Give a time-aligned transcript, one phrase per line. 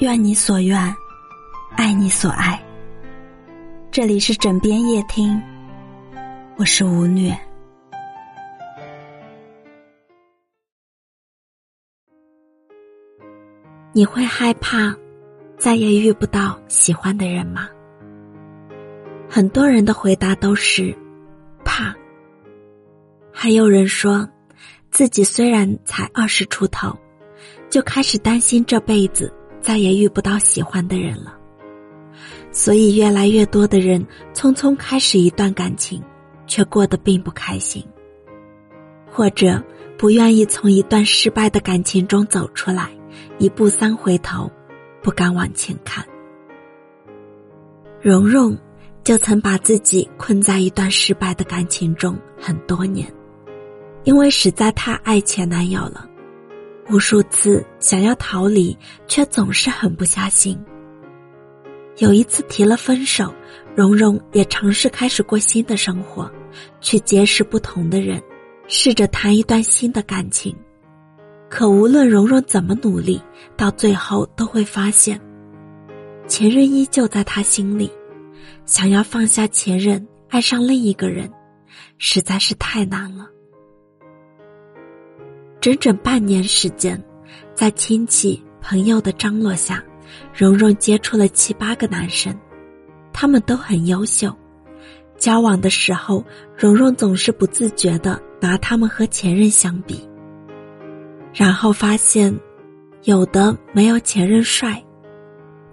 [0.00, 0.96] 愿你所愿，
[1.76, 2.58] 爱你所爱。
[3.90, 5.38] 这里是枕边夜听，
[6.56, 7.38] 我是吴虐。
[13.92, 14.96] 你会害怕
[15.58, 17.68] 再也遇不到喜欢的人吗？
[19.28, 20.96] 很多人的回答都是
[21.62, 21.94] 怕。
[23.30, 24.26] 还有人说，
[24.90, 26.98] 自己虽然才二十出头，
[27.68, 31.36] 就开始担心这辈子再也遇不到喜欢的人了。
[32.52, 36.02] 所以，越来越多的人匆匆开始一段感情，
[36.46, 37.84] 却过得并不开心，
[39.08, 39.62] 或者
[39.96, 42.90] 不愿意从一段失败的感情中走出来，
[43.38, 44.50] 一步三回头，
[45.00, 46.04] 不敢往前看。
[48.00, 48.58] 蓉蓉
[49.04, 53.06] 就曾把自己困在一段失败的感情中很多年，
[54.02, 56.09] 因为实在太爱前男友了，
[56.90, 58.76] 无数次想要逃离，
[59.06, 60.58] 却总是狠不下心。
[61.98, 63.32] 有一次提了分手，
[63.76, 66.30] 蓉蓉也尝试开始过新的生活，
[66.80, 68.20] 去结识不同的人，
[68.66, 70.56] 试着谈一段新的感情。
[71.48, 73.20] 可无论蓉蓉怎么努力，
[73.56, 75.20] 到最后都会发现，
[76.26, 77.90] 前任依旧在她心里。
[78.64, 81.30] 想要放下前任，爱上另一个人，
[81.98, 83.26] 实在是太难了。
[85.60, 87.02] 整整半年时间，
[87.54, 89.82] 在亲戚朋友的张罗下。
[90.34, 92.36] 蓉蓉接触了七八个男生，
[93.12, 94.34] 他们都很优秀。
[95.16, 96.24] 交往的时候，
[96.56, 100.08] 蓉蓉总是不自觉的拿他们和前任相比。
[101.32, 102.36] 然后发现，
[103.04, 104.82] 有的没有前任帅，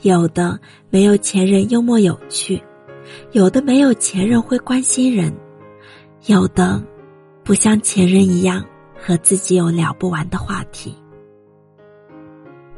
[0.00, 0.58] 有的
[0.90, 2.60] 没有前任幽默有趣，
[3.32, 5.32] 有的没有前任会关心人，
[6.26, 6.82] 有的
[7.44, 8.64] 不像前任一样
[9.04, 10.96] 和自己有聊不完的话题。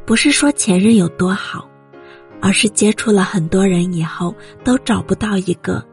[0.05, 1.71] 不是说前任有多好，
[2.41, 5.85] 而是接触了很多人以后，都找不到一个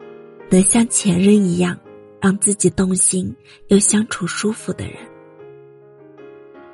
[0.49, 1.77] 能像前任一样
[2.19, 3.35] 让自己动心
[3.67, 4.95] 又相处舒服的人。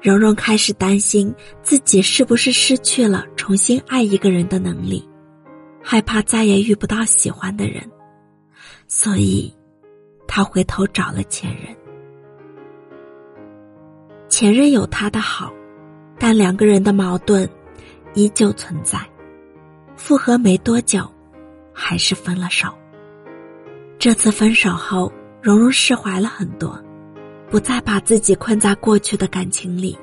[0.02, 5.06] 蓉蓉开始担心自己是不是失去了重新爱一个人的能力，
[5.84, 7.84] 害怕再也遇不到喜欢的人，
[8.88, 9.54] 所以，
[10.26, 11.79] 她回头找了前任。
[14.30, 15.52] 前任有他的好。
[16.22, 17.50] 但两个人的矛盾
[18.14, 19.00] 依旧存在，
[19.96, 21.10] 复合没多久，
[21.74, 22.68] 还是分了手。
[23.98, 25.10] 这次分手后，
[25.42, 26.78] 蓉蓉释怀了很多，
[27.50, 29.98] 不再把自己困在过去的感情里，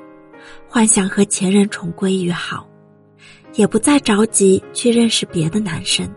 [0.67, 2.67] 幻想和前任重归于好，
[3.53, 6.11] 也不再着急去认识别的男生，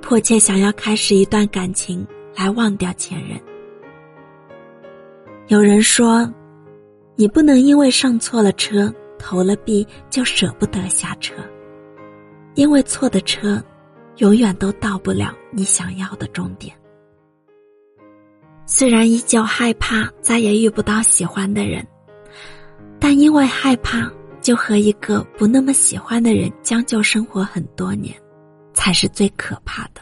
[0.00, 3.40] 迫切想要开始一段感情来忘掉前任。
[5.46, 6.28] 有人说，
[7.20, 8.90] 你不能因为上错了车。
[9.18, 11.34] 投了币就舍不得下车，
[12.54, 13.62] 因为错的车，
[14.16, 16.74] 永远都到不了你想要的终点。
[18.64, 21.86] 虽然依旧害怕再也遇不到喜欢的人，
[22.98, 24.10] 但因为害怕
[24.40, 28.16] 就和一个不那么喜欢的人将就生活很多年，
[28.72, 30.00] 才是最可怕的。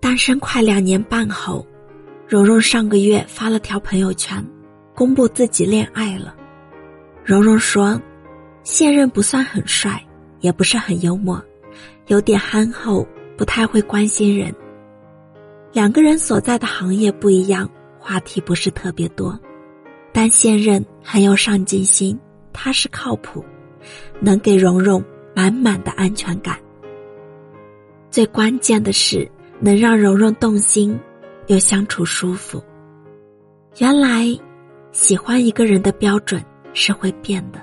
[0.00, 1.64] 单身快两年半后，
[2.26, 4.44] 蓉蓉上个月发了条朋友圈，
[4.98, 6.34] 公布自己恋爱了。
[7.24, 8.02] 蓉蓉说
[8.64, 10.04] ：“现任不算很帅，
[10.40, 11.40] 也不是很幽默，
[12.08, 14.52] 有点憨厚，不太会关心人。
[15.72, 17.70] 两个人所在的行业不一样，
[18.00, 19.38] 话题不是特别多。
[20.12, 22.18] 但现任很有上进心，
[22.52, 23.44] 踏实靠谱，
[24.18, 25.00] 能给蓉蓉
[25.32, 26.58] 满满的安全感。
[28.10, 29.30] 最关键的是，
[29.60, 30.98] 能让蓉蓉动心，
[31.46, 32.60] 又相处舒服。
[33.76, 34.36] 原来，
[34.98, 36.44] 喜欢一个人的标准。”
[36.74, 37.58] 是会变的。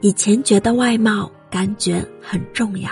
[0.00, 2.90] 以前觉得外貌感觉很重要，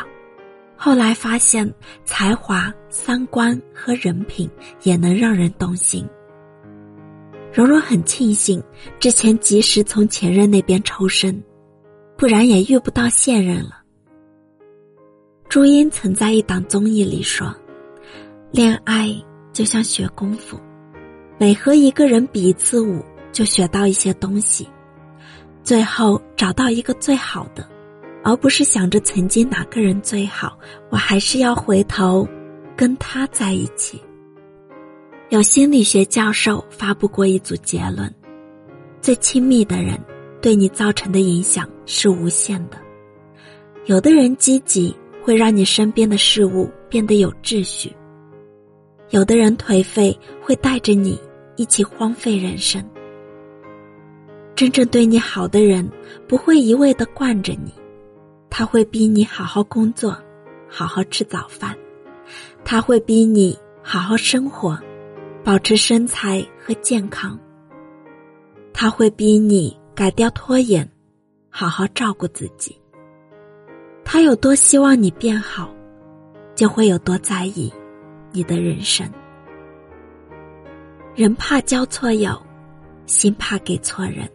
[0.77, 1.73] 后来发现
[2.05, 4.51] 才华、三观和人品
[4.83, 6.07] 也能让人动心。
[7.51, 8.63] 蓉蓉很庆幸
[8.99, 11.43] 之前及时从前任那边抽身，
[12.19, 13.81] 不然也遇不到现任了。
[15.49, 17.55] 朱茵曾在一档综艺里说
[18.53, 19.09] ：“恋爱
[19.51, 20.61] 就像学功夫，
[21.39, 23.03] 每和一个人比一次武，
[23.33, 24.69] 就学到一些东西。”
[25.63, 27.69] 最后找到一个最好的，
[28.23, 30.57] 而不是想着曾经哪个人最好，
[30.91, 32.27] 我还是要回头
[32.77, 34.01] 跟他在一起。
[35.31, 38.15] 有心理学教授发布过一组结论：
[39.01, 39.99] 最亲密的人
[40.41, 42.79] 对你造成的影响是无限的。
[43.87, 47.91] 有的人积极，会让你身边的事物变得有秩序；
[49.11, 51.21] 有的人颓废，会带着你
[51.57, 52.81] 一起荒废人生。
[54.57, 55.87] 真正对你好的人，
[56.27, 57.71] 不会一味的惯着你，
[58.49, 60.17] 他会逼你好好工作，
[60.67, 61.77] 好好吃早饭，
[62.65, 64.79] 他会逼你好好生活，
[65.45, 67.39] 保持身材和健康。
[68.73, 70.91] 他会逼你改掉拖延，
[71.51, 72.75] 好好照顾自己。
[74.05, 75.71] 他有多希望你变好，
[76.55, 77.71] 就会有多在意
[78.33, 79.07] 你的人生。
[81.15, 82.41] 人怕交错友，
[83.05, 84.27] 心怕给错人。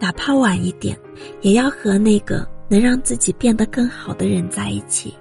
[0.00, 0.98] 哪怕晚一点，
[1.42, 5.14] 也要和那个能让自己变得更好的人在一起。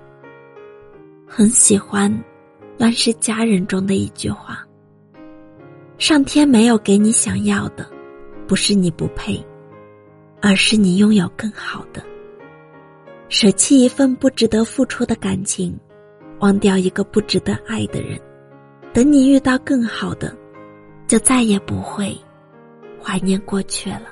[1.28, 2.10] 很喜欢
[2.78, 4.66] 《乱世佳人》中的一句话
[6.00, 7.86] ：“上天没有给你想要的，
[8.48, 9.46] 不是你不配，
[10.42, 12.02] 而是你拥有更好的。
[13.28, 15.78] 舍弃一份不值得付出的感情，
[16.40, 18.18] 忘掉一个不值得爱的人，
[18.94, 20.34] 等你遇到更好的，
[21.06, 22.18] 就再也不会
[23.04, 24.04] 怀念过去了。”